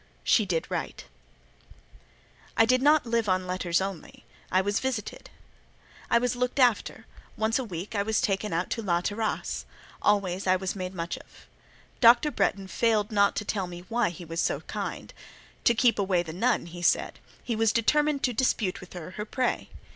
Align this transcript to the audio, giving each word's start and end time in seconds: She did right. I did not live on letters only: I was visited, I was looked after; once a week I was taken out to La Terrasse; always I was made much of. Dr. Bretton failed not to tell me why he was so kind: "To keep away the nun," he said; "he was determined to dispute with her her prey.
She 0.23 0.47
did 0.47 0.65
right. 0.67 1.05
I 2.57 2.65
did 2.65 2.81
not 2.81 3.05
live 3.05 3.29
on 3.29 3.45
letters 3.45 3.79
only: 3.81 4.25
I 4.51 4.59
was 4.59 4.79
visited, 4.79 5.29
I 6.09 6.17
was 6.17 6.35
looked 6.35 6.57
after; 6.57 7.05
once 7.37 7.59
a 7.59 7.63
week 7.63 7.93
I 7.93 8.01
was 8.01 8.19
taken 8.19 8.51
out 8.51 8.71
to 8.71 8.81
La 8.81 9.01
Terrasse; 9.01 9.63
always 10.01 10.47
I 10.47 10.55
was 10.55 10.75
made 10.75 10.95
much 10.95 11.17
of. 11.19 11.45
Dr. 11.99 12.31
Bretton 12.31 12.67
failed 12.67 13.11
not 13.11 13.35
to 13.35 13.45
tell 13.45 13.67
me 13.67 13.81
why 13.89 14.09
he 14.09 14.25
was 14.25 14.41
so 14.41 14.61
kind: 14.61 15.13
"To 15.65 15.75
keep 15.75 15.99
away 15.99 16.23
the 16.23 16.33
nun," 16.33 16.65
he 16.65 16.81
said; 16.81 17.19
"he 17.43 17.55
was 17.55 17.71
determined 17.71 18.23
to 18.23 18.33
dispute 18.33 18.81
with 18.81 18.93
her 18.93 19.11
her 19.11 19.25
prey. 19.25 19.69